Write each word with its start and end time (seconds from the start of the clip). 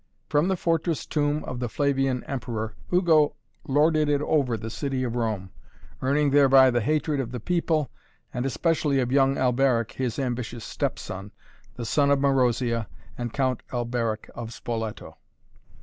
From 0.29 0.47
the 0.47 0.57
fortress 0.57 1.05
tomb 1.05 1.43
of 1.43 1.59
the 1.59 1.69
Flavian 1.69 2.23
Emperor, 2.23 2.73
Ugo 2.91 3.35
lorded 3.67 4.09
it 4.09 4.19
over 4.23 4.57
the 4.57 4.71
city 4.71 5.03
of 5.03 5.15
Rome, 5.15 5.51
earning 6.01 6.31
thereby 6.31 6.71
the 6.71 6.81
hatred 6.81 7.19
of 7.19 7.29
the 7.31 7.39
people 7.39 7.91
and 8.33 8.43
especially 8.43 8.99
of 8.99 9.11
young 9.11 9.37
Alberic, 9.37 9.91
his 9.91 10.17
ambitious 10.17 10.65
step 10.65 10.97
son, 10.97 11.31
the 11.75 11.85
son 11.85 12.09
of 12.09 12.17
Marozia 12.17 12.87
and 13.15 13.31
Count 13.31 13.61
Alberic 13.71 14.27
of 14.33 14.51
Spoleto. 14.51 15.19